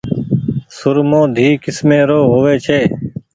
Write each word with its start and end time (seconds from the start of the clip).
سرمو 0.77 1.21
ڌي 1.35 1.47
ڪيسمي 1.63 1.99
رو 2.09 2.19
هووي 2.31 2.55
ڇي۔ 2.65 2.79